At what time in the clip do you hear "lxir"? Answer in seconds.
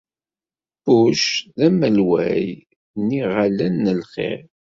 4.01-4.41